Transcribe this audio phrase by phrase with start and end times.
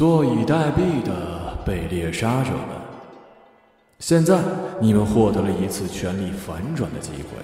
[0.00, 2.68] 坐以待毙的被猎杀者们，
[3.98, 4.40] 现在
[4.80, 7.36] 你们获得了一次权力反转的机会。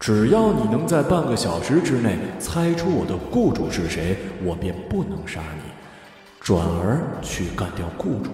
[0.00, 5.70] 只要你能在半个小时之内猜出我的雇主是谁，我便不能杀你，
[6.40, 8.30] 转而去干掉雇主。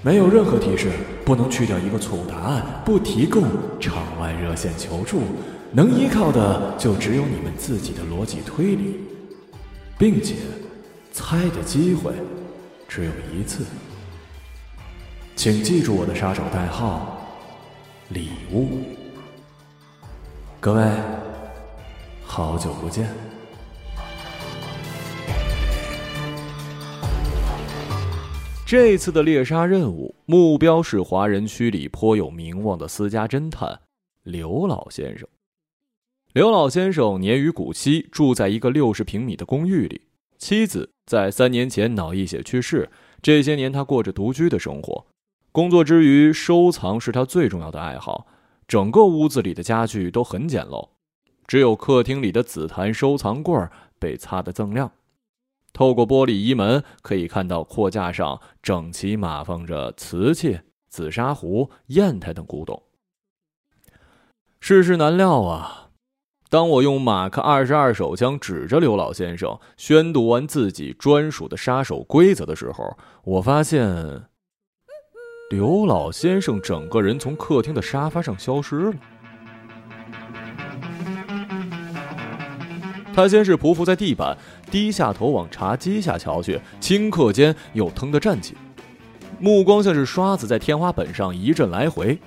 [0.00, 0.90] 没有任何提示，
[1.24, 3.42] 不能去掉一个错误答案，不提供
[3.80, 5.22] 场外热线求助，
[5.72, 9.00] 能依靠的就只有你们自己的逻辑推理，
[9.98, 10.36] 并且
[11.12, 12.12] 猜的机会
[12.88, 13.64] 只有一次。
[15.36, 17.18] 请记住我的杀手代号——
[18.10, 18.82] 礼物。
[20.60, 20.82] 各位，
[22.22, 23.08] 好久不见。
[28.66, 33.80] 这次的猎杀任务目标是华人区里颇有名望的私家侦探
[34.22, 35.26] 刘老先生。
[36.34, 40.00] 刘老先生年逾古稀，住在一个六十平米的公寓里。
[40.40, 45.06] 妻子在三年前脑溢血去世，这些年他过着独居的生活。
[45.52, 48.26] 工作之余，收藏是他最重要的爱好。
[48.66, 50.88] 整个屋子里的家具都很简陋，
[51.46, 53.54] 只有客厅里的紫檀收藏柜
[53.98, 54.90] 被擦得锃亮。
[55.74, 62.82] 透过玻璃移门，可以看到货架上整齐码放着瓷器、紫砂壶、砚台等古董。
[64.58, 65.89] 世事难料啊！
[66.50, 74.24] 当我用马克二十二手枪指着刘老先生，宣读完自己专属的杀手规则的时候，我发现
[75.50, 78.94] 刘老先生整个人从客厅的沙发上消失了。
[83.14, 84.36] 他先是匍匐在地板。
[84.68, 88.56] 低下头往茶几下瞧去，顷刻间又腾地站起，
[89.38, 92.18] 目光像是刷子在天花板上一阵来回。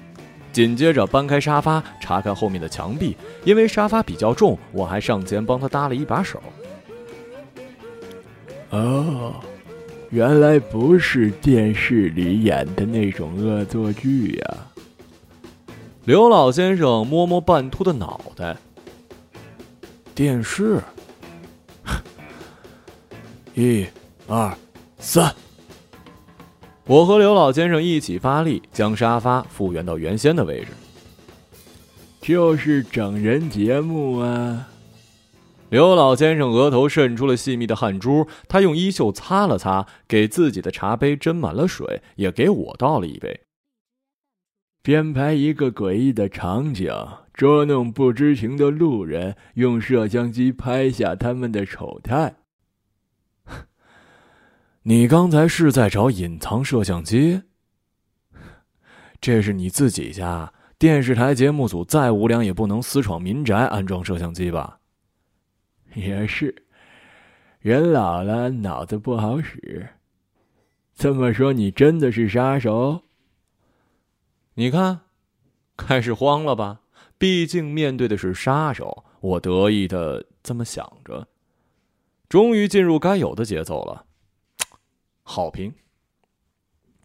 [0.53, 6.41] 紧接着搬开沙发，查看后面的墙壁，因为沙发比较重，我还上前帮他搭了一把手。
[8.69, 9.33] 哦，
[10.11, 14.57] 原来不是电视里演的那种恶作剧呀！
[16.05, 18.55] 刘老先生摸摸半秃的脑袋，
[20.13, 20.79] 电视。
[23.55, 23.85] 一、
[24.27, 24.55] 二、
[24.99, 25.33] 三，
[26.85, 30.67] 我和刘老先生一起发力，将沙发复原到原先的位置。
[32.19, 34.67] 就是整人节目啊！
[35.69, 43.41] 刘老先生额头渗出了细密的汗珠，他用衣袖擦了擦，给自己的茶杯斟满了水，也给我倒了一杯。
[44.81, 46.93] 编排一个诡异的场景，
[47.33, 52.35] 捉弄不知情的路人，用摄像机拍下他们的丑态。
[54.85, 57.41] 你刚才是在找隐藏摄像机？
[59.21, 64.79] 这是你自己家电视台节目组再无良也不能私闯民宅安装摄像机吧？
[65.93, 66.65] 也是，
[67.59, 69.87] 人老了脑子不好使。
[70.93, 73.03] 这么说，你真的是杀手？
[74.55, 74.99] 你看，
[75.77, 76.81] 开始慌了吧？
[77.17, 81.29] 毕竟面对的是杀手，我得意的这么想着。
[82.27, 84.07] 终于进入该有的节奏了。
[85.23, 85.73] 好评。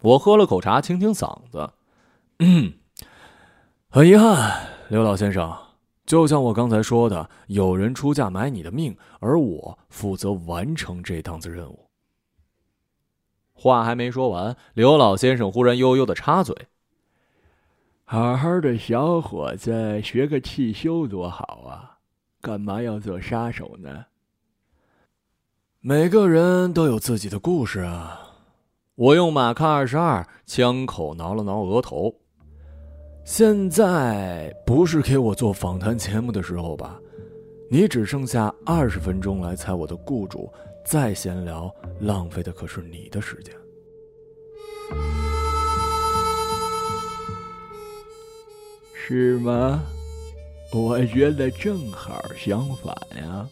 [0.01, 1.73] 我喝了口茶，清清嗓子。
[2.39, 2.75] 嗯，
[3.91, 5.57] 很遗憾，刘老先生，
[6.07, 11.91] 就像我刚才说的，有人出价买你的命，而我负责完成这档子任务。
[13.53, 16.55] 话还没说完，刘老先生忽然悠悠的插嘴
[18.07, 21.99] ：“好好的小伙子，学个汽修多好啊，
[22.41, 24.05] 干嘛要做杀手呢？”
[25.89, 28.21] 每个人都有自己的故事啊！
[28.95, 32.15] 我用马克二十二枪口挠了挠额头。
[33.25, 37.01] 现在不是给我做访谈节目的时候吧？
[37.71, 40.53] 你只剩下二十分钟来猜我的雇主，
[40.85, 43.55] 再闲聊，浪费的可是你的时间。
[48.93, 49.83] 是吗？
[50.71, 53.49] 我觉得正好相反呀。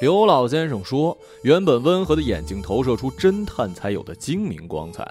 [0.00, 5.08] 刘老先生说：“原本温和的眼睛投射出侦探才有的精明光彩。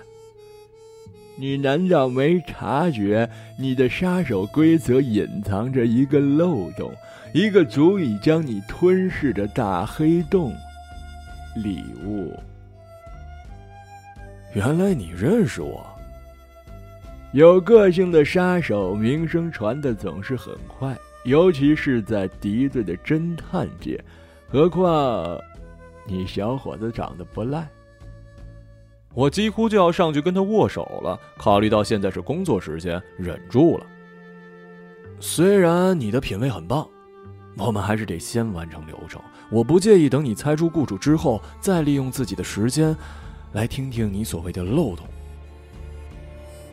[1.35, 3.27] 你难道没察觉
[3.57, 6.94] 你的杀手规则隐藏着一个漏洞，
[7.33, 10.53] 一个足以将你吞噬的大黑洞？
[11.56, 12.38] 礼物。
[14.53, 15.83] 原来你认识我。
[17.31, 24.00] 有个性的杀手名声传的总是很快，尤其是在敌对的侦探界。”
[24.53, 25.41] 何况，
[26.05, 27.67] 你小伙子长得不赖。
[29.15, 33.85] 我几乎就要上去跟他握手了，考虑到现在是工作时间，忍住了。
[35.19, 36.88] 虽然你的品味很棒，
[37.57, 39.19] 我们还是得先完成流程。
[39.50, 42.95] 我不介意等你猜出雇主之后，再利用自己的时间，
[43.53, 45.03] 来听听你所谓的漏洞。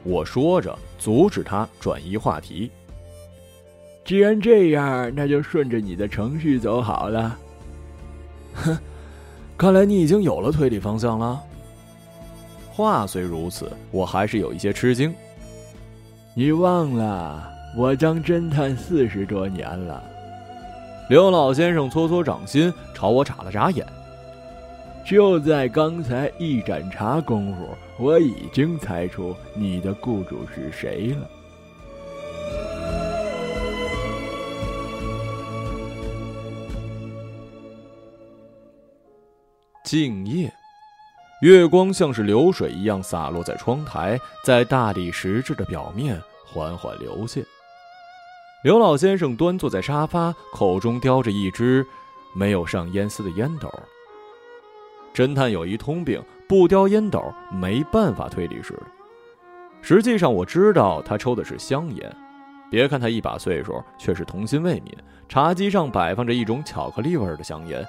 [0.04, 2.70] 我说着，阻止他转移话题。
[4.04, 7.38] 既然这样，那就顺着你的程序走好了。
[8.54, 8.78] 哼，
[9.56, 11.40] 看来你已经有了推理方向了。
[12.72, 15.14] 话虽如此，我还是有一些吃惊。
[16.34, 20.02] 你忘了，我当侦探四十多年了。
[21.08, 23.84] 刘老先生搓搓掌心，朝我眨了眨眼。
[25.04, 27.68] 就在刚才一盏茶功夫，
[27.98, 31.28] 我已经猜出你的雇主是谁了。
[39.90, 40.48] 静夜，
[41.40, 46.16] 月光像是流水一样洒落在窗台，在大理石质的表面
[46.46, 47.44] 缓缓流泻。
[48.62, 51.84] 刘老先生端坐在沙发，口中叼着一支
[52.36, 53.68] 没有上烟丝的烟斗。
[55.12, 57.20] 侦探有一通病，不叼烟斗
[57.50, 58.82] 没办法推理似的。
[59.82, 62.16] 实际上我知道他抽的是香烟。
[62.70, 64.96] 别看他一把岁数，却是童心未泯。
[65.28, 67.84] 茶几上摆放着一种巧克力味的香烟，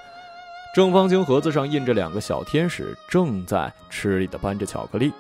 [0.74, 5.12] 正方形盒子上印着两个小天使，正在吃力的搬着巧克力。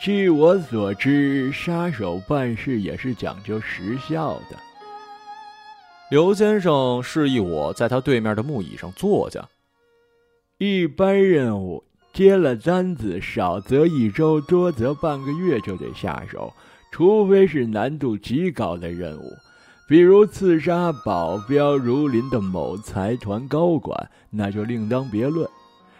[0.00, 4.56] 据我所知，杀手办事也是讲究时效的。
[6.10, 9.48] 刘先生示意我在他对面的木椅上坐下。
[10.58, 16.52] 一般任务接了单子，少则一周，多则半个月就得下手，
[16.90, 19.32] 除非是难度极高的任务，
[19.88, 25.48] 比如刺杀保镖如林的某财团高管，那就另当别论。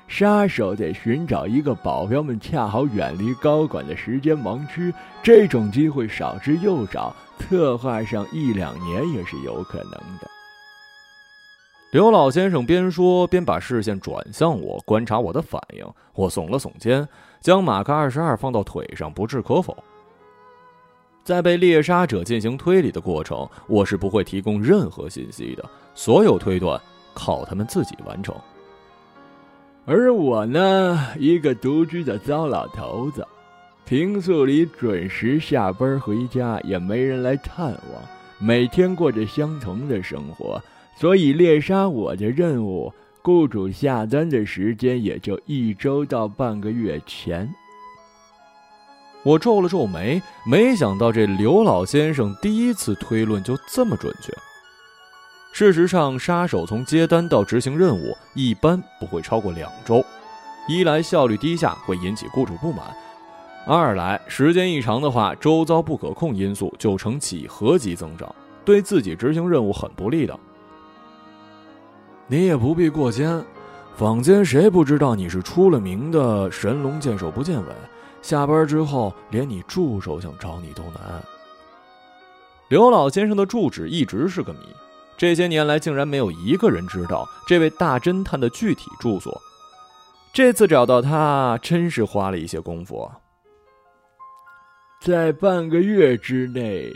[0.09, 4.93] 杀手得寻找一个保镖们恰好远离高管的时间盲区，
[5.23, 10.29] 这种机会少之又少，策划上一两年也是有可能的。
[11.93, 15.87] 刘老先生边说边把视线转向我，观察我的反应。
[16.13, 17.09] 我耸了耸肩，
[17.41, 19.77] 将马克二十二放到腿上，不置可否。
[21.27, 26.81] 在被猎杀者进行推理的过程，我是不会提供任何信息的，所有推断
[27.15, 28.33] 靠他们自己完成。
[29.85, 33.27] 而我呢，一个独居的糟老头子，
[33.85, 38.03] 平素里准时下班回家，也没人来探望，
[38.39, 40.63] 每天过着相同的生活，
[40.97, 47.53] 所以猎杀我的任务，雇主下单的时间也就一周到半个月前。
[49.27, 54.33] 我皱了皱眉，没想到这刘老先生第一次推论就这么准确。
[55.51, 60.01] 事实上，杀手从接单到执行任务一般不会超过两周。
[60.69, 62.85] 一来效率低下会引起雇主不满；
[63.67, 68.33] 二来时间一长的话，周遭不可控因素就成几何级增长，
[68.65, 70.39] 对自己执行任务很不利的。
[72.29, 73.45] 你也不必过肩，
[73.97, 77.75] 坊间谁不知道你是出了名的神龙见首不见尾？
[78.23, 81.23] 下班之后，连你助手想找你都难。
[82.69, 84.61] 刘老先生的住址一直是个谜。
[85.17, 89.41] 这些年来，竟然没有一个人知道这位大侦探的具体住所。
[90.33, 93.11] 这次找到他，真是花了一些功夫。
[95.01, 96.93] 在半个月之内，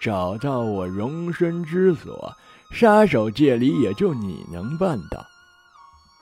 [0.00, 2.32] 找到我容身之所，
[2.70, 5.26] 杀手界里也就你能办到。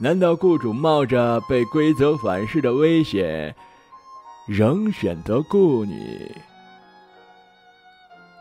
[0.01, 3.55] 难道雇主冒着被规则反噬的危险，
[4.51, 6.29] 仍选择雇你？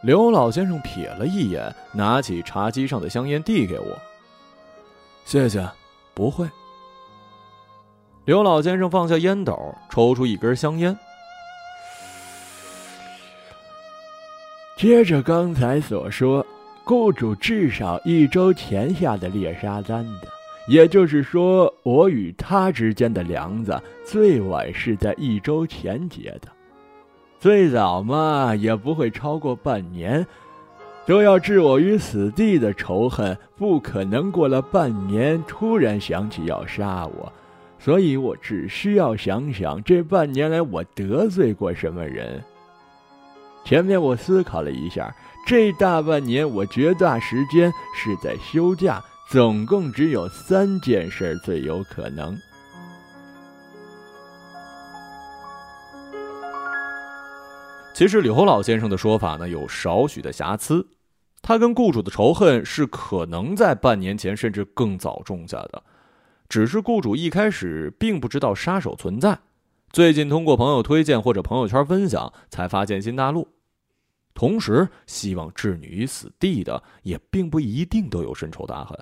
[0.02, 3.96] 刘老先生瞥了一眼，拿起茶几上的香烟递给我。
[5.24, 5.64] 谢谢，
[6.16, 6.50] 不会。
[8.26, 9.56] 刘老先生放下烟斗，
[9.88, 10.98] 抽出一根香烟。
[14.78, 16.44] 接着刚才所说，
[16.86, 20.28] 雇主至少一周前下的猎杀单子，
[20.70, 26.48] 也就是说，我与他之间的梁子最晚是在一周前结的。
[27.40, 30.26] 最早嘛，也不会超过半年。
[31.08, 37.34] 都要置我于死地的仇恨，不可能过了半年突然想起要杀我。
[37.80, 42.44] 所以我只需要想想这半年来我得罪过什么人。
[43.66, 45.12] 前面我思考了一下，
[45.48, 52.36] 这大半年我绝大时间是在休假，总共只有三件事最有可能。
[57.94, 60.88] 其实李侯老先生的说法呢，有少许的瑕疵。
[61.44, 65.84] 他跟雇主的仇恨是可能在半年前甚至更早种下的，
[66.48, 69.38] 只是雇主一开始并不知道杀手存在，
[69.92, 73.48] 最近通过朋友推荐或者朋友圈分享才发现新大陆。
[74.34, 78.98] 同时希望置女于死地的，也并不一定都有深仇大恨。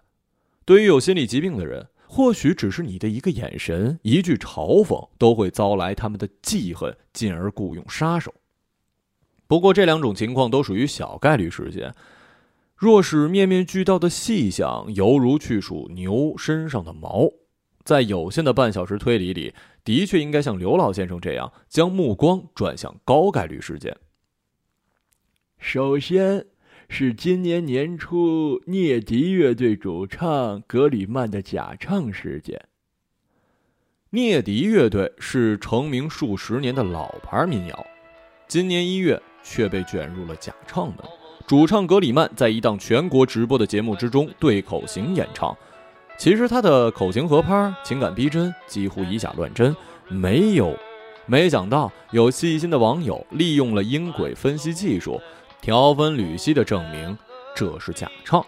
[0.67, 8.33] 对于有心理疾病的人，或许只是你的一个眼神、一句嘲讽，都会遭来他们的记恨，进而雇佣杀手。
[9.47, 11.95] 不过这两种情况都属于小概率事件。
[12.75, 17.31] 若是面面俱到的细想，犹如去数牛身上的毛。
[17.86, 19.55] 在有限的半小时推理里，
[19.86, 23.95] 的确应该像刘老先生这样，将目光转向高概率事件。
[25.57, 26.45] 首先
[26.89, 32.60] 是今年年初聂迪乐队主唱格里曼的假唱事件。
[34.12, 37.86] 聂迪乐队是成名数十年的老牌民谣，
[38.48, 40.98] 今年一月却被卷入了假唱门。
[41.46, 45.56] 主唱格里曼在一档全国直播的节目之中对口型演唱，
[46.17, 49.75] 其实他的口型合拍、情感逼真，几乎以假乱真。
[50.08, 50.74] 没有，
[51.25, 55.22] 没想到有细心的网友利用了音轨分析技术，
[55.67, 57.17] 条分缕析的证明
[57.53, 58.41] 这是假唱。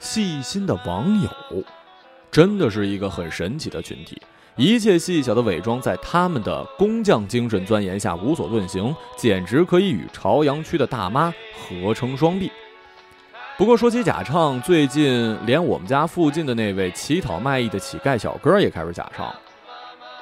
[0.00, 1.30] 细心的网友，
[2.28, 4.20] 真的是一个很神奇的群体。
[4.56, 12.50] 一切细小的伪装，在他们的工匠精神钻研下无所遁形，简直可以与朝阳区的大妈合称双璧。
[13.56, 19.32] 不过说起假唱，最近连我们家附近的那位乞讨卖艺的乞丐小哥也开始假唱。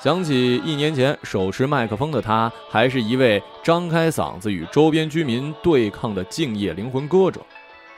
[0.02, 7.44] 想起一年前手持麦克风的他，还是一位张开嗓子与周边居民对抗的敬业灵魂歌者，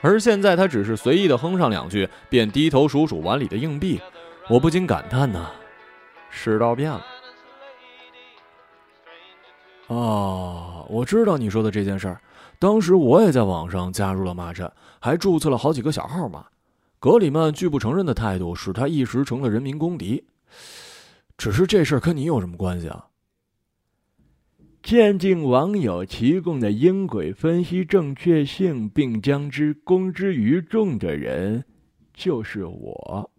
[0.01, 4.01] 而现在他只是随意的哼上两句，便低头数数碗里的硬币。
[4.49, 5.49] 我不禁感叹呐。
[6.29, 7.05] 世道变了。
[9.87, 12.19] 哦，我知道你说的这件事儿。
[12.59, 14.69] 当时我也在网上加入了骂战，
[14.99, 16.43] 还注册了好几个小号骂。
[16.99, 20.21] 格里曼拒不承认的态度，使他一时成了人民公敌。
[21.43, 23.05] 只是这事儿跟你有什么关系啊？
[24.81, 31.65] 鉴定网友提供的音轨分析正确性，并将之公之于众的人，
[32.13, 33.29] 就是我。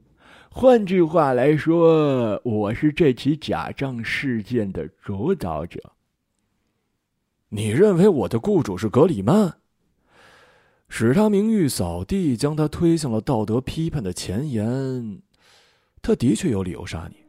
[0.51, 5.81] 换句话来说，我是这起假账事件的主导者。
[7.49, 9.55] 你认为我的雇主是格里曼，
[10.91, 15.23] 使他名誉扫地，将他推向了道德批判的前沿？
[16.03, 17.24] 他的确有理由杀你。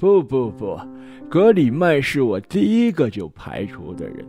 [0.00, 0.80] 不不不，
[1.28, 4.24] 格里曼是我第一个就排除的人，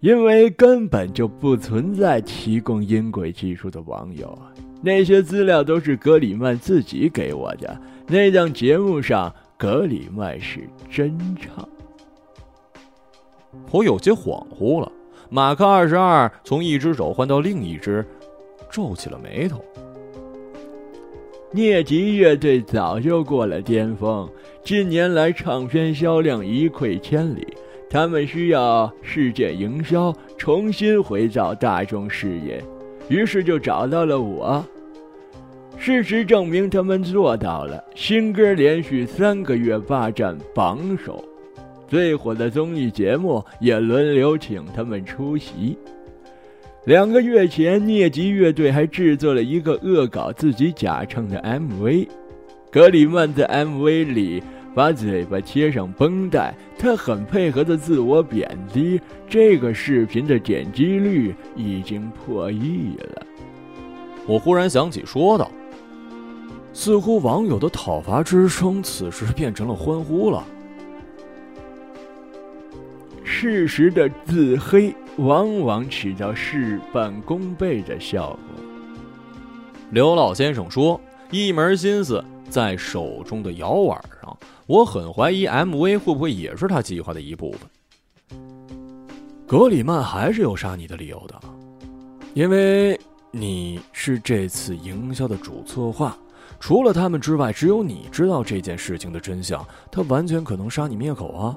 [0.00, 4.36] 因为根本就不存在提供音轨技术的网友。
[4.80, 7.78] 那些资料都是格里曼自己给我的。
[8.06, 11.68] 那档节目上，格里曼是真唱。
[13.70, 14.90] 我有些恍惚了。
[15.28, 18.02] 马克二十二从一只手换到另一只，
[18.70, 19.62] 皱起了眉头。
[21.52, 24.28] 聂吉乐队早就过了巅峰，
[24.62, 27.44] 近年来唱片销量一溃千里，
[27.90, 32.62] 他们需要世界营销，重新回到大众视野。
[33.08, 34.64] 于是就找到了我。
[35.76, 37.82] 事实证明，他们做到了。
[37.96, 41.24] 新歌连续三个月霸占榜首，
[41.88, 45.76] 最火的综艺节目也轮流请他们出席。
[46.86, 52.08] 两个月前，聂吉乐队还制作了一个恶搞自己假唱的 MV。
[52.70, 54.42] 格里曼在 MV 里
[54.74, 58.98] 把嘴巴贴上绷带，他很配合的自我贬低。
[59.28, 63.26] 这个视频的点击率已经破亿了。
[64.26, 65.50] 我忽然想起，说道
[66.72, 70.42] ：“似乎网友的讨伐之声，此时变成了欢呼了。”
[73.22, 78.64] 事实的自黑往往起到事半功倍的效果。
[79.90, 81.00] 刘老先生说
[81.30, 84.36] ：“一门心思。”在手中的摇碗上，
[84.66, 87.60] 我很怀疑 MV 会不会也是他计划的一部分。
[89.46, 91.40] 格里曼还是有杀你的理由的，
[92.34, 92.98] 因为
[93.30, 96.18] 你是这次营销的主策划，
[96.58, 101.56] 除了他们之外，只有你知道这件事情的真相，他完全可能杀你灭口啊！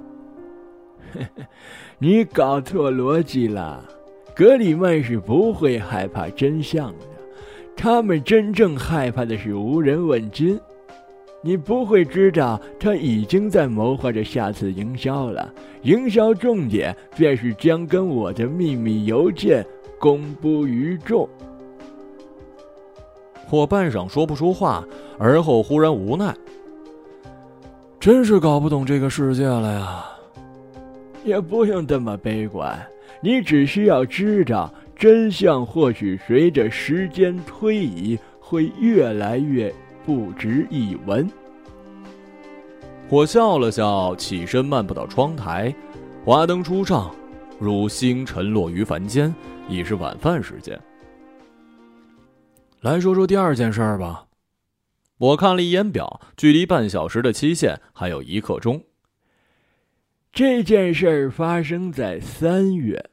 [2.00, 3.84] 你搞错逻辑了，
[4.36, 7.06] 格里曼是不会害怕真相的，
[7.76, 10.60] 他们真正害怕的是无人问津。
[11.46, 15.54] 你不会知道，他已经在谋划着下次营销了。
[15.82, 19.66] 营销重点便是将跟我的秘密邮件
[20.00, 21.28] 公布于众。
[23.52, 24.86] 我半晌说不出话，
[25.20, 26.34] 而后忽然无奈，
[28.00, 30.06] 真是搞不懂这个世界了呀！
[31.26, 32.80] 也不用这么悲观，
[33.22, 39.74] 你只需要知道，真相或许随着时间推移会越来越。
[40.06, 41.26] 不值一文。
[43.08, 45.74] 我笑了笑，起身漫步到窗台，
[46.26, 47.10] 华灯初上，
[47.58, 49.34] 如星辰落于凡间，
[49.70, 50.78] 已是晚饭时间。
[52.82, 54.26] 来说说第二件事儿吧。
[55.20, 58.84] 我看了一眼表，距离半小时的期限还有一刻钟。
[60.34, 63.12] 这件事儿发生在三月。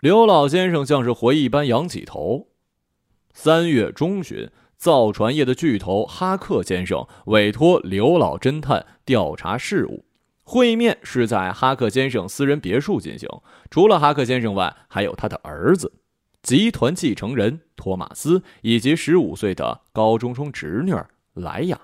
[0.00, 2.48] 刘老先生像是回忆般仰起头。
[3.34, 10.06] 三月中旬，造船业的巨头哈克先生委托刘老侦探调查事务。
[10.42, 13.28] 会面是在哈克先生私人别墅进行。
[13.70, 15.92] 除了哈克先生外，还有他的儿子、
[16.40, 20.94] 集团继承人托马斯以及十五岁的高中生侄女
[21.34, 21.78] 莱雅。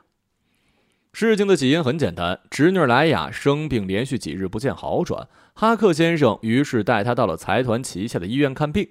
[1.19, 5.27] 事情的起因很简单，侄女莱雅生病，连续几日不见好转。
[5.55, 8.87] 哈克先生于是带她到了财团旗下的医院看病。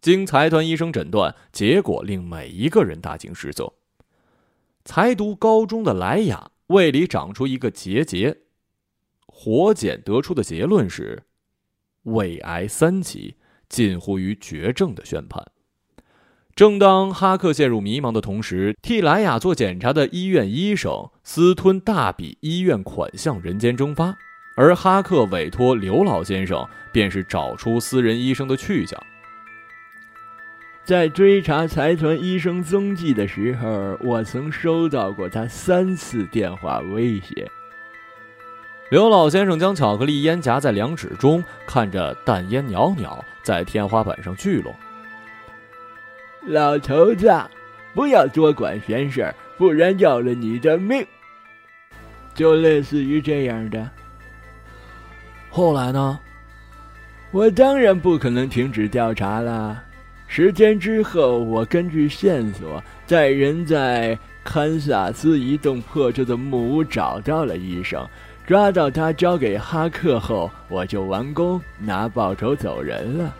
[0.00, 3.74] 经财团医生诊断，结果令每一个人大惊失色。
[4.86, 8.38] 才读高中的莱雅胃里长出一个结节。
[9.26, 11.24] 活检得出的结论是，
[12.04, 13.36] 胃癌三期，
[13.68, 15.46] 近乎于绝症的宣判。
[16.56, 24.16] 正当哈克陷入迷茫的同时，替莱雅做检查的医院医生私吞大笔医院款项，人间蒸发。
[24.56, 28.98] 而哈克委托刘老先生，便是找出私人医生的去向。
[30.82, 37.46] 在追查财团医生踪迹的时候，我曾收到过他三次电话威胁。
[38.90, 44.74] 刘老先生将巧克力烟夹在两指中，看着淡烟袅袅在天花板上聚拢。
[46.46, 47.28] 老头子，
[47.92, 51.04] 不要多管闲事，不然要了你的命。
[52.34, 53.90] 就类似于这样的。
[55.50, 56.18] 后来呢？
[57.32, 59.82] 我当然不可能停止调查了。
[60.28, 68.06] 十天之后，我根据线索，在人在堪萨斯一栋破旧的木屋找到了医生。
[68.46, 73.34] 抓到他，交给哈克后，我就完工，拿报酬走人了。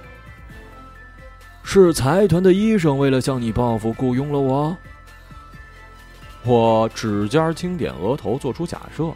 [1.69, 4.75] 是财团的医生为了向你报复，雇佣了我。
[6.45, 9.13] 我指尖轻点额头，做出假设。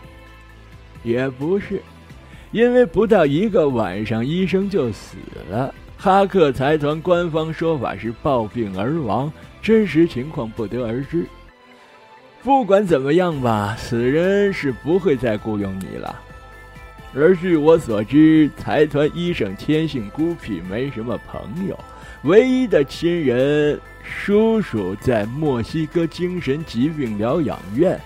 [1.04, 1.80] 也不是，
[2.50, 5.16] 因为不到一个晚上，医生就死
[5.48, 5.72] 了。
[5.96, 9.32] 哈克财团官方说法是暴病而亡，
[9.62, 11.24] 真实情况不得而知。
[12.42, 16.20] 不管怎么样吧，死人是不会再雇佣你了。
[17.14, 21.78] 而据我所知，财团医生天性孤僻，没什么朋友，
[22.24, 27.98] 唯一的亲人叔叔在墨西哥精神疾病疗养院，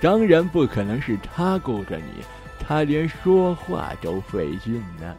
[0.00, 2.24] 当然不可能是他雇着你，
[2.58, 5.16] 他连说话都费劲呢。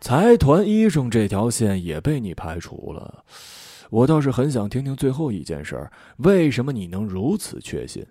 [0.00, 3.24] 财团医生这条线也被你排除了。
[3.90, 8.06] 我倒是很想听听最后一件事儿，为什么你能如此确信？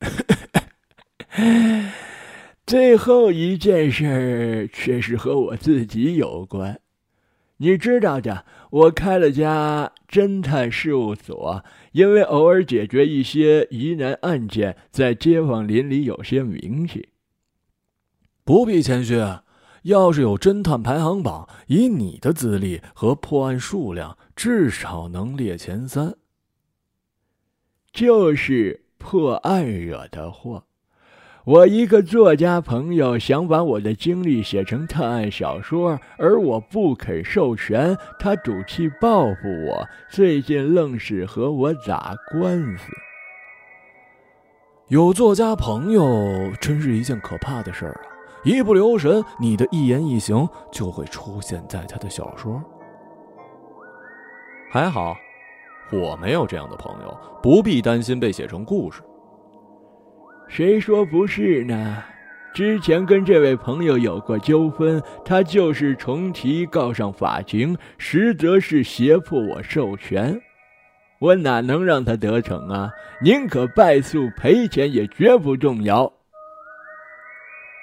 [2.66, 6.78] 最后一件事儿却是和我自己有关。
[7.62, 17.10] 你知道的，我开了家侦探事务所，因为偶尔解决一些疑难案件，在街坊邻里有些名气。
[18.42, 19.14] 不必谦虚。
[19.84, 26.16] 要是有侦探排行榜，以你的资历和破案数量，至少能列前三。
[27.92, 30.64] 就是破案惹的祸。
[31.44, 42.92] 我一个作家朋友想把我的经历写成探案小说，而我不肯授权，他赌气报复我，最近愣是和我打官司。
[44.86, 48.06] 有作家朋友，真是一件可怕的事儿啊！
[48.44, 52.62] 一不留神，你的一言一行就会出现在他的小说。
[54.70, 55.16] 还好，
[55.90, 59.02] 我没有这样的朋友，不必担心被写成故事。
[60.52, 62.04] 谁说不是呢？
[62.52, 70.38] 之前跟这位朋友有过纠纷，他就是重提告上法庭，实则是胁迫我授权，
[71.20, 72.90] 我哪能让他得逞啊？
[73.22, 76.12] 宁可败诉赔钱，也绝不动摇。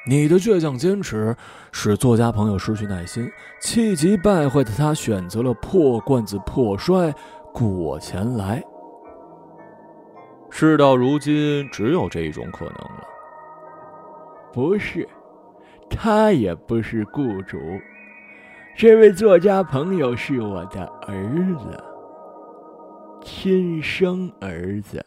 [0.08, 1.36] 你的倔强坚持
[1.71, 3.27] 使作家朋友失去耐心，
[3.60, 7.12] 气急败坏的他选择了破罐子破摔，
[7.51, 8.63] 雇我前来。
[10.60, 13.08] 事到如今，只有这一种可能了。
[14.52, 15.08] 不是，
[15.89, 17.58] 他也不是雇主。
[18.76, 21.82] 这位作家朋友是我的儿子，
[23.24, 25.06] 亲生儿子。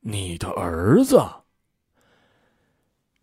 [0.00, 1.20] 你的儿子？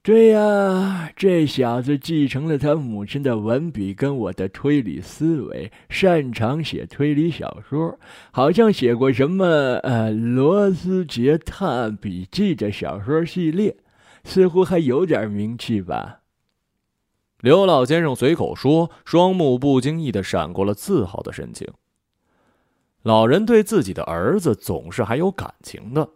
[0.04, 8.00] 对呀，这小子继承了他母亲的文笔跟我的推理思维，擅长写推理小说，
[8.32, 13.78] 好像写过什么呃《罗斯杰探案笔记》的小说系列，
[14.24, 16.22] 似乎还有点名气吧。
[17.42, 21.68] 刘老先生随口说，双目不经意的闪过了自豪的神情。
[23.04, 26.10] 老人对自己的儿子总是还有感情的。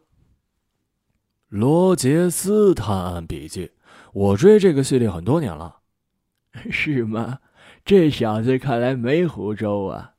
[1.49, 3.71] 罗杰斯探案笔记，
[4.15, 5.79] 我追这个系列很多年了。
[6.71, 7.39] 是吗？
[7.83, 10.13] 这小子看来没胡诌啊。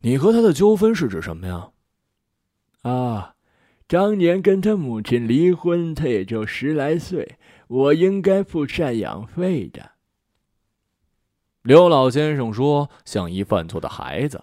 [0.00, 1.68] 你和他的纠纷是指什么呀？
[2.82, 3.34] 啊，
[3.86, 7.36] 当年跟他母亲离婚，他也就十来岁。
[7.68, 9.92] 我应该付赡养费的。
[11.62, 14.42] 刘老先生说：“像一犯错的孩子。”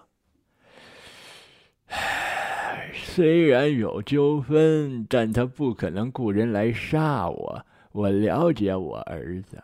[2.94, 7.66] 虽然有纠纷，但他不可能雇人来杀我。
[7.92, 9.62] 我了解我儿子。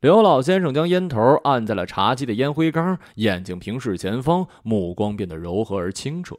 [0.00, 6.36] 刘老先生将烟头按在了茶几的烟灰缸，眼睛平视前方，目光变得柔和而清澈。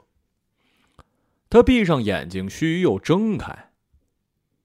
[1.50, 3.72] 他闭上眼睛，须又睁开。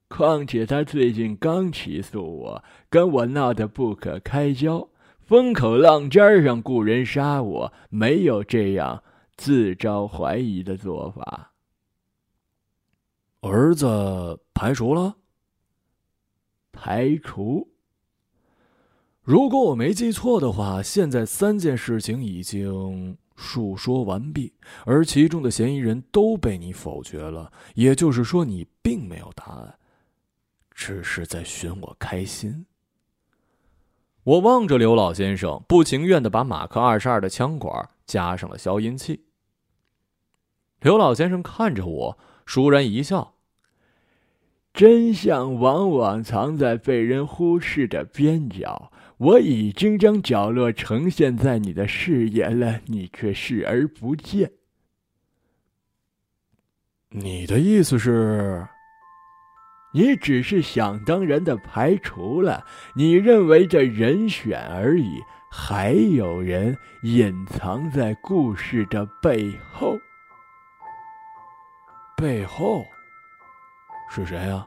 [0.08, 4.88] 况且他最近刚起诉我，跟我闹得不可开交，
[5.20, 9.02] 风口浪尖上雇人杀我，没有这样
[9.36, 11.52] 自招怀疑的做法。
[13.40, 15.16] 儿子排除了？
[16.72, 17.68] 排除？
[19.22, 24.54] 如果我没记错的话，现在三件事情已经述说完毕，
[24.84, 29.76] 而其中的嫌疑人都被你否决了，也就是说，你并没有答案。
[30.72, 32.64] 只是在寻我开心。
[34.22, 39.26] 我望着刘老先生，不情愿的把马克二十二的枪管加上了消音器。
[40.80, 43.34] 刘老先生看着我，倏然一笑
[44.80, 48.90] ：“真相往往藏在被人忽视的边角。
[49.18, 54.52] 我已经将角落呈现在你的视野了，你却视而不见。”
[57.12, 58.66] 你的意思是？
[59.92, 62.64] 你只是想当然的排除了
[62.96, 65.20] 你认为的人选而已，
[65.52, 69.98] 还有人隐藏在故事的背后。
[72.16, 72.82] 背后
[74.10, 74.66] 是谁啊？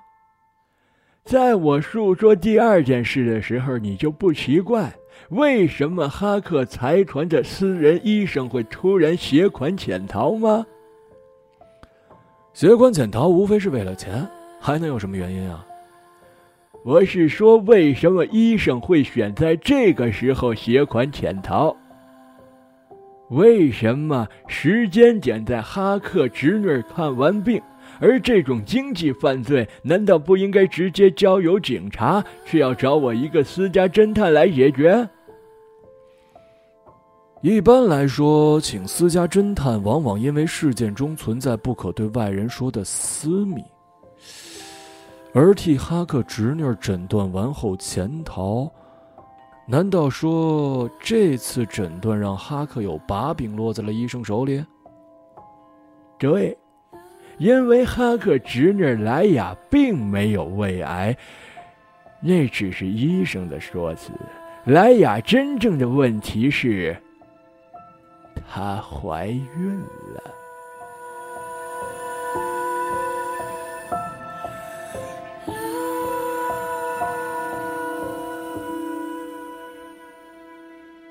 [1.23, 4.93] 在我述说第二件事的时候，你就不奇怪
[5.29, 10.65] 为什么哈克财团的私人医生会突然携款潜逃吗？
[12.53, 14.27] 携款潜逃无非是为了钱。
[14.59, 15.65] 还能有什么原因啊？
[16.85, 21.75] 我是说，为什么医生会选在这个时候携款潜逃？
[23.29, 27.61] 为什么时间点在哈克侄女看完病，
[27.99, 35.07] 而这种经济犯罪难道不应该直接交由警察，却要找我一个私家侦探来解决？
[37.41, 43.61] 一般来说，请私家侦探往往因为事件中存在不可对外人说的私密。
[45.33, 48.71] 而替哈克侄女诊断完后潜逃，
[49.67, 54.63] 难道说这次诊断让哈克有把柄落在了医生手里？
[56.17, 56.57] 对，
[57.43, 61.13] 因为哈克侄女莱雅并没有胃癌，
[62.21, 64.13] 那只是医生的说辞。
[64.67, 66.95] 莱雅真正的问题是，
[68.49, 69.77] 她怀孕
[70.13, 70.23] 了。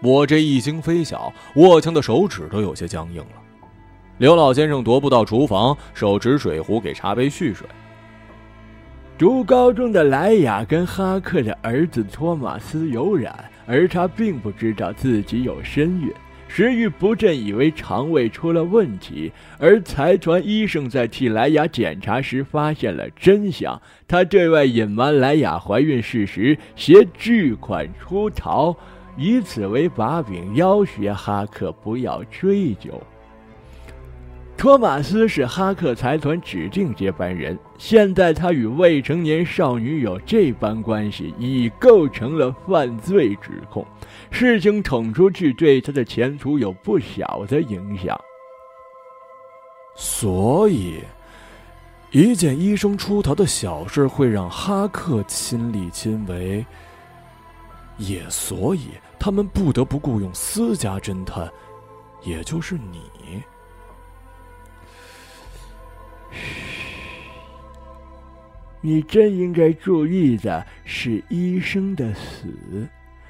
[0.03, 3.42] 我这一惊非小，握枪的手指都有些僵硬了。
[4.23, 7.67] 刘老先生踱步到厨房，手持水壶给茶杯蓄水。
[9.19, 13.35] 读高中的莱雅跟哈克的儿子托马斯有染，
[13.67, 16.09] 而他并不知道自己有身孕，
[16.47, 19.33] 食欲不振，以为肠胃出了问题。
[19.59, 28.73] 而财团医生在替莱雅检查时发现了真相，他对外隐瞒莱雅怀孕事实，携巨款出逃。
[29.17, 33.03] 以此为把柄，要挟哈克不要追究。
[34.63, 43.85] 托马斯是哈克财团指定接班人，现在他与未成年少女有这般关系，已构成了犯罪指控。
[44.31, 48.17] 事情捅出去，对他的前途有不小的影响。
[49.97, 51.01] 所以，
[52.13, 56.65] 一件医生出逃的小事，会让哈克亲力亲为。
[57.99, 61.51] 也所以，他们不得不雇佣私家侦探，
[62.23, 63.01] 也就是你。
[68.81, 72.89] 你真应该注意的是医生的死，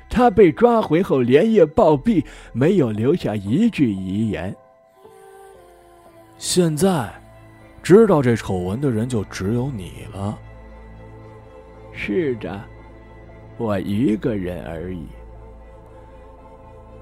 [0.09, 4.57] 他被抓回后连夜暴毙，没有留下一句遗言。
[6.38, 7.12] 现在，
[7.83, 10.38] 知道这丑闻的人就只有你了。
[11.93, 12.61] 是的。
[13.59, 15.07] 我一个人而已。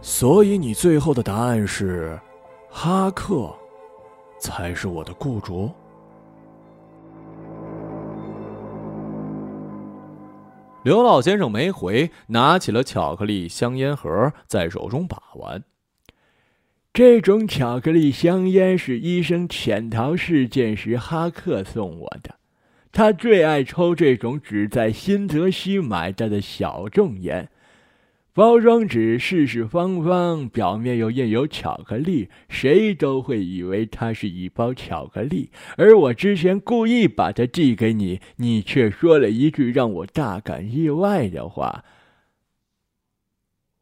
[0.03, 2.19] 所以你最后的答案是，
[2.69, 3.55] 哈克
[4.39, 5.71] 才是我的雇主。
[10.83, 15.63] 刘老先生没回，拿起了巧克力香烟盒，在手中把玩。
[16.93, 22.37] 这种巧克力香烟是医生潜逃事件时哈克送我的，
[22.93, 27.51] 他最爱抽这种只在新泽西买到的小众烟。
[28.41, 35.51] 包装纸四四方方，表面又印有巧克力，谁都会以为它是一包巧克力。
[35.77, 41.85] 而我之前故意把它递给你，你却说了一句让我大感意外的话。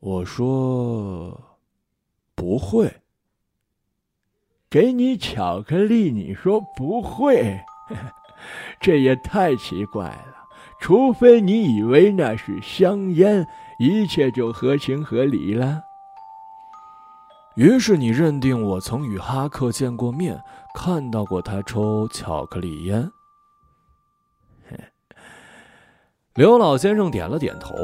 [0.01, 1.61] 我说
[2.35, 2.95] ：“不会。”
[4.69, 7.61] 给你巧克力，你说不会，
[8.83, 10.35] 这也太奇怪了。
[10.81, 13.47] 除非你以为那是香烟。
[13.79, 15.81] 一切就合情合理了。
[17.55, 20.41] 于是你认定我曾与哈克见过面，
[20.75, 23.11] 看到过他抽巧克力烟。
[26.35, 27.75] 刘老先生点了点头。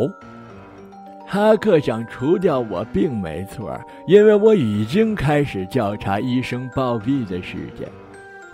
[1.26, 7.88] 哈克想除掉我，并没错，因为我已经开始调查医生暴毙的事件。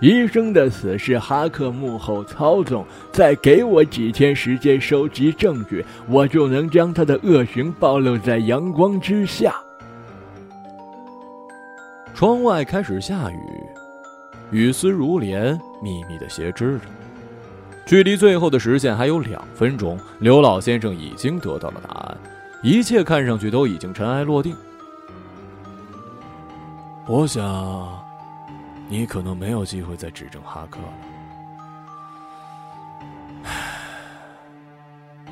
[0.01, 9.55] 医生的死是哈克幕后操纵，再给我几天时间收集证据，我就能将他的恶行暴露在阳光之下。
[12.15, 13.37] 窗外开始下雨，
[14.49, 16.85] 雨丝如帘，密密的斜织着。
[17.85, 22.17] 距离最后的时限还有两分钟，刘老先生已经得到了答案，
[22.63, 24.55] 一切看上去都已经尘埃落定。
[27.05, 28.00] 我想。
[28.91, 30.93] 你可能没有机会再指证哈克了。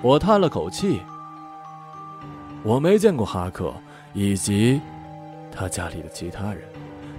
[0.02, 1.02] 我叹了口气。
[2.64, 3.74] 我没见过哈克
[4.14, 4.80] 以及
[5.52, 6.64] 他家里的其他人。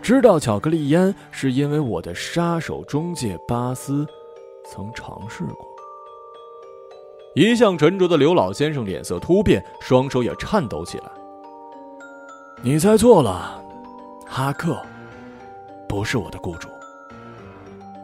[0.00, 4.06] 知道巧克力烟是因为我的杀手中介巴斯
[4.64, 5.68] 曾尝试过。
[7.34, 11.10] 一向沉着的刘老先生脸色突变，双手也颤抖起来。
[12.62, 13.62] 你猜错了，
[14.26, 14.82] 哈克。
[15.90, 16.68] 不是我的雇主。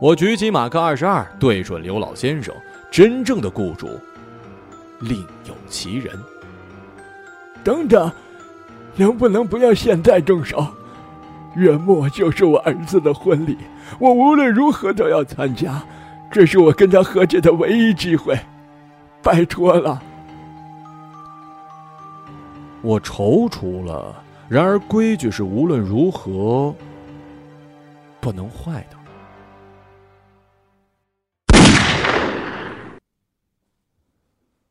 [0.01, 2.53] 我举起马克二十二，对准刘老先生。
[2.91, 3.89] 真正的雇主，
[4.99, 6.19] 另有其人。
[7.63, 8.11] 等等，
[8.97, 10.67] 能不能不要现在动手？
[11.55, 13.57] 月末就是我儿子的婚礼，
[14.01, 15.81] 我无论如何都要参加，
[16.29, 18.37] 这是我跟他和解的唯一机会。
[19.23, 20.03] 拜托了。
[22.83, 24.25] 我踌躇了。
[24.49, 26.75] 然而规矩是无论如何。
[28.27, 28.99] 不能坏的。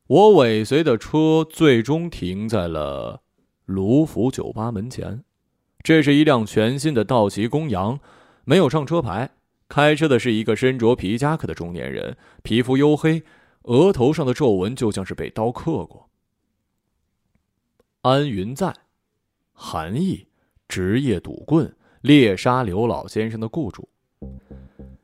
[0.08, 3.22] 我尾随的车最终停在了
[3.64, 5.24] 卢浮酒吧门前。
[5.82, 7.98] 这是一辆全新的道奇公羊，
[8.44, 9.30] 没有上车牌。
[9.70, 13.22] 开车的是一个身着皮夹克的中年人，皮肤黝黑，
[13.62, 16.10] 额头上的皱纹就像是被刀刻过。
[18.02, 18.76] 安云在，
[19.54, 20.28] 韩义，
[20.68, 21.74] 职业赌棍。
[22.06, 23.88] 猎杀刘老先生的雇主。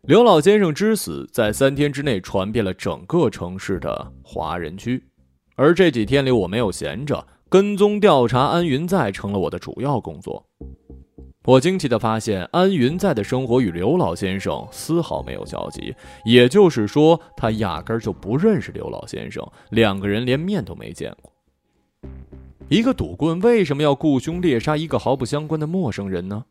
[0.03, 5.03] 刘老先生之死在三天之内传遍了整个城市的华人区，
[5.57, 10.47] 而这几天里我没有闲着，跟踪调查安云在成了我的主要工作。
[11.45, 15.93] 我惊奇地发现，安云在的生活与刘老先生丝毫没有交集，
[16.25, 21.33] 也就是说，他压根儿就不认识刘老先生，两个人连面都没见过。
[22.69, 26.45] 一个赌棍为什么要雇凶猎杀一个毫不相关的陌生人呢？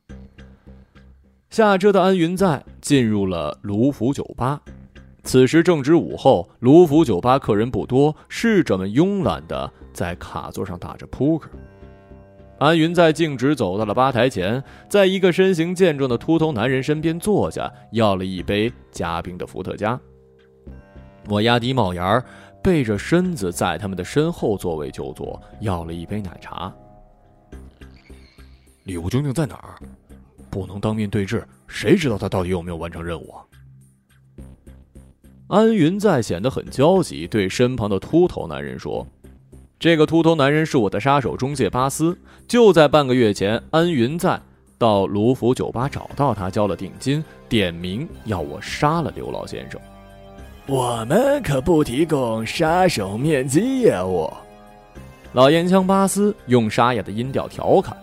[1.51, 4.61] 下车的安云在进入了卢浮酒吧，
[5.23, 11.49] 此时正值午后，卢浮酒吧客人不多，侍者们慵懒的在卡座上打着扑克。
[12.57, 19.99] 安云在径直走到了吧台前，在一个身形健壮的秃头男人身边坐下，要了一杯加冰的伏特加。
[21.27, 22.23] 我压低帽檐，
[22.63, 26.73] 背着身子在他们的身后座位就坐，要了一杯奶茶。
[28.85, 29.75] 礼物究竟在哪儿？
[30.51, 33.41] 不能当面对质，谁知道他到底有没有完成任务啊？
[35.47, 39.07] 安云在显得很焦急，对身旁的秃头男人说
[39.79, 42.17] ：“这个秃头男人是我的杀手中介巴斯。
[42.47, 44.39] 就在半个月前，安云在
[44.77, 49.79] 到卢浮酒吧找到他，交了定金，点名要我杀了刘老先生。
[50.67, 54.31] 我们可不提供杀手面基业务。”
[55.33, 57.95] 老烟枪巴斯用沙哑的音调调侃。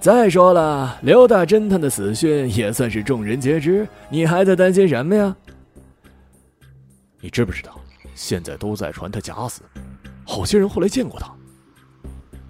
[0.00, 5.36] 再说了，刘大侦探的死讯也算是众人皆知，你还在担心什么呀？
[7.20, 7.78] 你知不知道，
[8.14, 9.60] 现在都在传他假死，
[10.26, 11.30] 好些人后来见过他。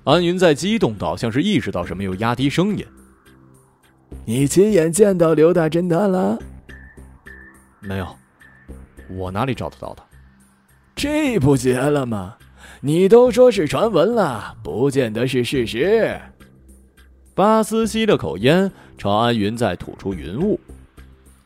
[0.05, 2.87] 安云在激动到像是意识到什么，又压低声音
[4.25, 6.39] ：“你亲眼见到刘大侦探了？
[7.81, 8.07] 没有，
[9.09, 10.05] 我哪里找得到他？
[10.95, 12.37] 这不结了吗？
[12.81, 16.17] 你都说是传闻了，不见得是事实。”
[17.35, 20.59] 巴斯吸了口烟，朝安云在吐出云雾。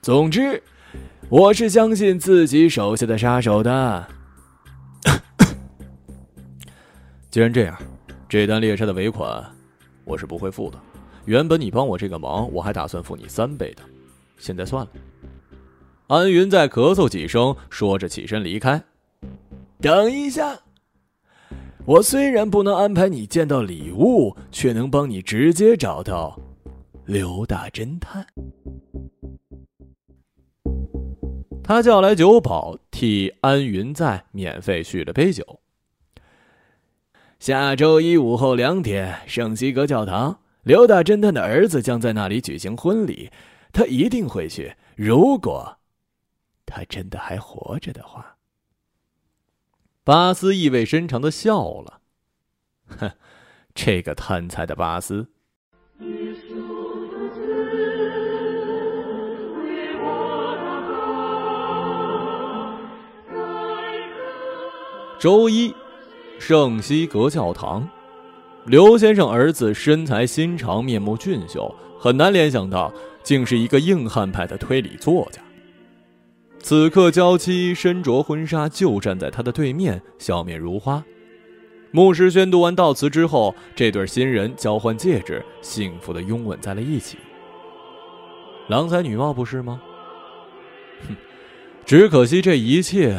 [0.02, 0.62] 总之，
[1.28, 4.08] 我是相信自己手下的杀手的。
[7.30, 7.76] 既然这样。
[8.26, 9.44] 这单猎杀的尾款，
[10.04, 10.78] 我是不会付的。
[11.24, 13.82] 原本你帮我这个忙，我还打算付你三倍的，
[14.38, 14.90] 现在算了。
[16.08, 18.82] 安云在咳嗽几声，说着起身离开。
[19.80, 20.58] 等一下，
[21.86, 26.40] 我虽然不能安排你见到礼物，却能帮你直接找到
[27.04, 28.26] 刘大侦探。
[31.62, 35.60] 他叫来酒保，替安云在免费续了杯酒。
[37.38, 43.30] 下周一午后两点，圣西格教堂，刘大侦探的儿子将在那里举行婚礼，
[43.74, 44.74] 他一定会去。
[44.96, 45.76] 如果
[46.64, 48.33] 他真的还活着的话，
[50.04, 52.00] 巴斯意味深长的笑了。
[52.98, 53.12] 哼，
[53.74, 55.28] 这个贪财的巴斯。
[65.18, 65.74] 周一。
[66.38, 67.88] 圣西格教堂，
[68.66, 75.40] 刘先生儿子身材心长，面目俊秀，很难联想到竟是一个硬汉派的推理作家。
[76.64, 81.04] 此刻，娇妻身着婚纱就站在他的对面，笑面如花。
[81.90, 87.18] 牧师宣读完悼词之后，这对新人交换戒指，幸福的拥吻在了一起。
[88.68, 89.78] 郎才女貌，不是吗？
[91.06, 91.14] 哼，
[91.84, 93.14] 只可惜这一切，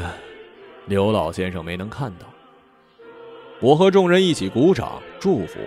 [0.88, 2.26] 刘老先生没能看到。
[3.60, 5.60] 我和众人一起鼓掌祝福。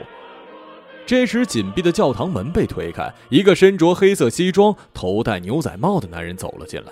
[1.06, 6.90] 这时，紧闭的教堂门被推开，一个身着黑色西装、头戴牛仔帽的男人走了进来，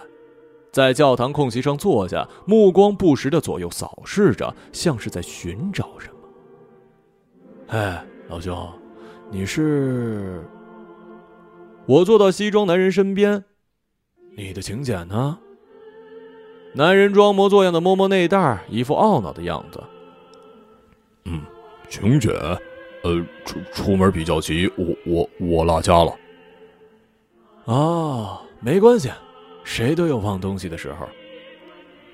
[0.77, 6.15] 在教堂空隙上坐下，目光不时的左右扫视着，像是在寻找什么。
[7.69, 8.71] 哎，老兄，
[9.31, 10.47] 你是？
[11.87, 13.43] 我坐到西装男人身边，
[14.37, 15.39] 你的请柬呢？
[16.75, 19.83] 男人装模作样的摸摸内袋，一副懊恼的样子。
[21.25, 21.41] 嗯，
[21.89, 22.35] 请柬，
[23.03, 26.15] 呃，出出门比较急，我我我落家了。
[27.65, 29.11] 啊，没关系，
[29.67, 31.07] 谁都有忘东西的时候。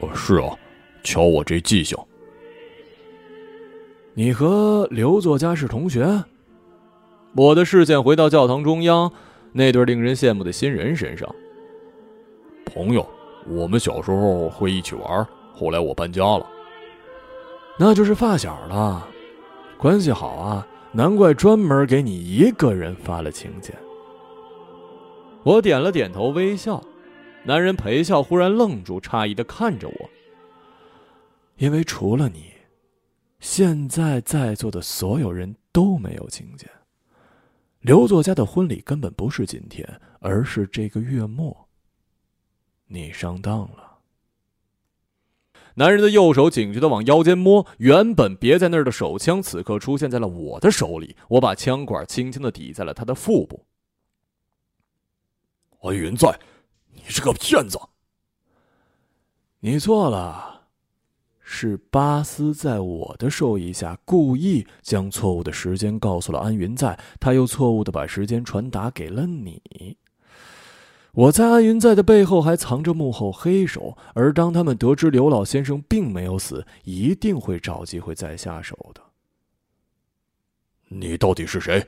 [0.01, 0.57] 哦，是啊，
[1.05, 1.97] 瞧我这记性。
[4.15, 6.25] 你和刘作家是同学？
[7.37, 9.12] 我的视线回到教堂中央
[9.53, 11.29] 那对令人羡慕的新人身上。
[12.65, 13.07] 朋友，
[13.47, 16.47] 我们小时候会一起玩，后来我搬家了。
[17.79, 19.07] 那就是发小了，
[19.77, 23.75] 关系好啊，难怪专门给你一个人发了请柬。
[25.43, 26.83] 我点了点头，微笑。
[27.44, 30.11] 男人陪笑，忽然愣住，诧异的看着我。
[31.57, 32.52] 因为除了你，
[33.40, 36.70] 现在在座的所有人都没有请柬。
[37.81, 41.68] 刘作家的婚礼根本不是今天，而是这个月末。
[42.87, 43.98] 你上当了。
[45.74, 51.16] 男人的右手警觉的往腰间摸，原本别在那儿的手枪，此刻出现在了我的手里。
[51.28, 53.64] 我把枪管轻轻的抵在了他的腹部。
[55.81, 56.38] 安云在，
[56.94, 57.78] 你是个骗子！
[59.61, 60.66] 你错了，
[61.40, 69.96] 是巴斯在我的授意下，故意将错误的时间告诉了安云在，他又错误的把时间传达给了你。
[71.12, 79.02] 我在安云在的背后还藏着幕后黑手，而当他们得知刘老先生并没有死，一定会找机会再下手的。
[80.88, 81.86] 你到底是谁？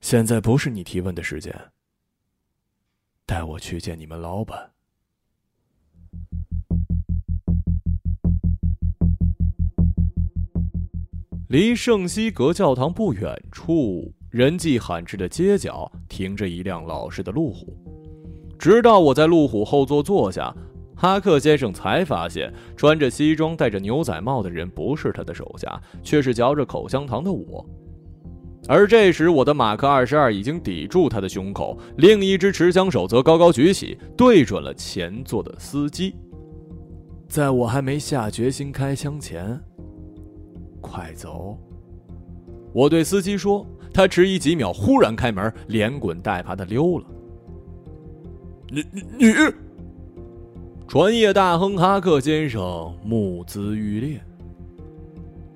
[0.00, 1.54] 现在不是你提问的时间。
[3.30, 4.72] 带我去见你们老板。
[11.46, 14.12] 离圣西格教堂不远处。
[14.30, 17.76] 人迹罕至的街角停着一辆老式的路虎，
[18.58, 20.52] 直到我在路虎后座坐下，
[20.96, 27.64] 哈克先生才发现穿着西装、戴着牛仔帽的人不是他的手下，却是嚼着口香糖的我。
[28.70, 36.14] 而这时，我的马克二十二已经抵住他的胸口，另一只持枪手则高高举起，对准了前座的司机。
[37.28, 39.60] 在我还没下决心开枪前，
[40.80, 41.58] 快走！
[42.72, 43.66] 我对司机说。
[43.92, 47.04] 他迟疑几秒，忽然开门，连滚带爬的溜了。
[48.68, 49.34] 你你你！
[50.86, 54.20] 传业大亨哈克先生目眦欲裂。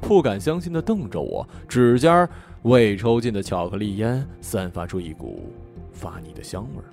[0.00, 2.28] 不敢相信的瞪着我，指尖儿
[2.64, 5.52] 未抽尽的巧克力烟散发出一股
[5.92, 6.88] 发腻的香味儿。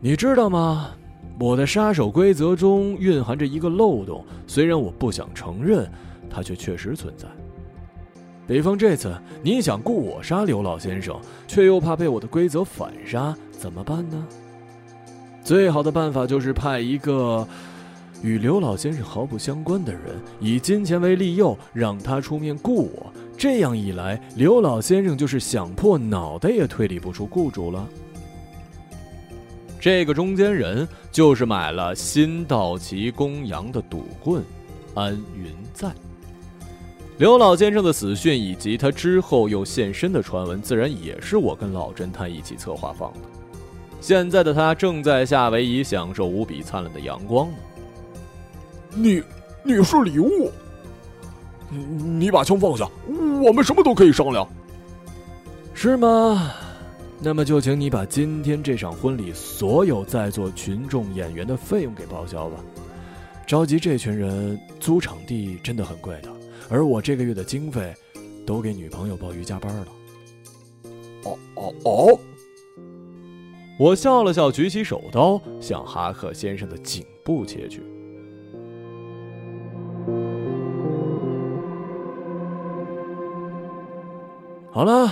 [0.00, 0.90] 你知道吗？
[1.38, 5.88] 我的杀手规则中蕴含着一个漏洞，虽然我不想承认，
[6.28, 7.28] 它却确实存在。
[8.48, 14.26] 比方这次你想雇我杀刘老先生，却又怕被我的规则反杀，怎么办呢？
[15.44, 17.46] 最好的办法就是派一个
[18.22, 20.02] 与刘老先生毫不相关的人，
[20.40, 23.12] 以金钱为利诱，让他出面雇我。
[23.36, 27.86] 这样一来，刘老先生就是想破脑袋也推理不出雇主了。
[29.78, 34.42] 这个中间人就是买了新道奇公羊的赌棍
[34.94, 35.92] 安云在。
[37.18, 43.20] 刘老先生的死讯以及他之后又现身的传闻，自然也是我跟老侦探一起策划放的。
[44.00, 47.56] 现在的他正在夏威夷享受无比灿烂的阳光呢。
[48.94, 49.22] 你，
[49.62, 50.50] 你是礼物。
[51.70, 51.78] 你
[52.24, 52.88] 你把枪放下，
[53.42, 54.48] 我们什么都可以商量，
[55.74, 56.52] 是吗？
[57.18, 62.62] 那么就请你把今天这场婚礼所有在座群众演员的费用给报销吧。
[63.46, 66.28] 召集这群人租场地真的很贵的。
[66.68, 67.94] 而我这个月的经费，
[68.44, 69.86] 都给女朋友报瑜伽班了。
[71.24, 72.18] 哦哦哦！
[73.78, 77.82] 我笑了笑，举起手刀向哈克先生的颈部切去。
[84.76, 85.08] 好了，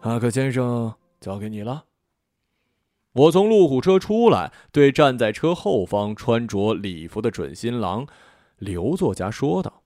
[0.00, 1.86] 哈克先生，交给你了。
[3.14, 8.06] 我从路虎车出来，对站在车后方穿着礼服的准新郎
[8.58, 9.82] 刘作家说道。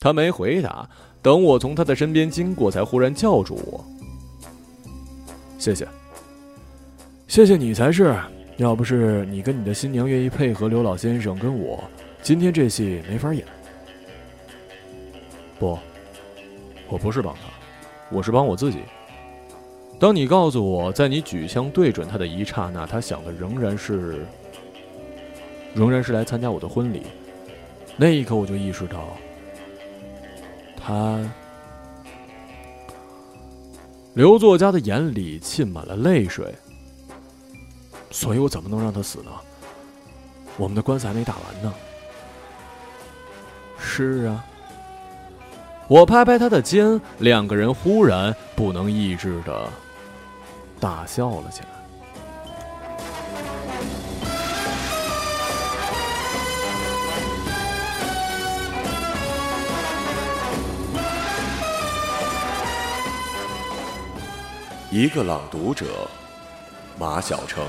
[0.00, 0.86] 他没回答，
[1.22, 3.82] 等我从他的身边经过，才忽然叫住我
[5.58, 5.88] ：“谢谢，
[7.26, 8.14] 谢谢你才是。
[8.58, 11.82] 要不是你跟你的新娘愿意配合刘老先生跟我，
[12.20, 13.46] 今天这戏没法演。
[15.58, 15.78] 不，
[16.86, 17.40] 我不是帮他，
[18.10, 18.82] 我是帮我自己。
[19.98, 24.26] 当你告诉我在你举枪对准他的一刹那，他想的仍然是，
[25.74, 27.02] 仍然是来参加我的婚礼，
[27.96, 29.08] 那一刻我就意识到。”
[30.76, 31.18] 他，
[34.12, 36.54] 刘作家的眼里浸满了泪水，
[38.10, 39.30] 所以我怎么能让他死呢？
[40.58, 41.72] 我们的官司还没打完呢。
[43.78, 44.44] 是啊，
[45.94, 49.70] 我拍拍他的肩，两个人忽然不能抑制的
[50.80, 51.68] 大笑了起来。
[64.90, 65.86] 一个朗读者，
[66.98, 67.64] 马晓成。